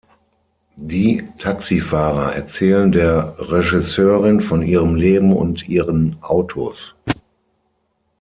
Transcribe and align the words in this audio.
Die 0.77 1.27
Taxifahrer 1.37 2.33
erzählen 2.33 2.91
der 2.91 3.35
Regisseurin 3.37 4.41
von 4.41 4.63
ihrem 4.63 4.95
Leben 4.95 5.31
und 5.31 5.69
ihren 5.69 6.17
Autos. 6.23 6.95